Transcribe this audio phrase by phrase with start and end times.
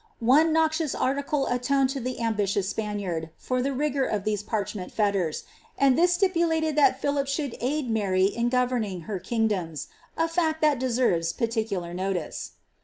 [0.19, 5.43] One noxious article atoned IoiIm ambitious Spaniard for the rigour of tlieae parchment fetters,
[5.77, 9.89] and ihii stipulated that Philip should aid Maiy in governing' her kingdoms—!
[10.27, 12.53] fact that deserves particular notice.